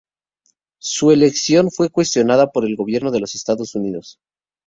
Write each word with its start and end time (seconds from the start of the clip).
Su 0.79 1.11
elección 1.11 1.69
fue 1.69 1.91
cuestionada 1.91 2.51
por 2.51 2.65
el 2.65 2.75
Gobierno 2.75 3.11
de 3.11 3.19
los 3.19 3.35
Estados 3.35 3.75
Unidos. 3.75 4.19